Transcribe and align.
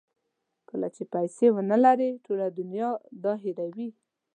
کله 0.69 0.87
چې 0.95 1.03
پیسې 1.13 1.47
ونلرئ 1.55 2.11
ټوله 2.25 2.45
دنیا 2.59 2.89
دا 3.23 3.33
هیروي. 3.43 3.89